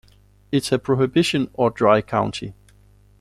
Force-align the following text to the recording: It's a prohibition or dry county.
It's 0.51 0.71
a 0.71 0.79
prohibition 0.79 1.51
or 1.53 1.69
dry 1.69 2.01
county. 2.01 2.55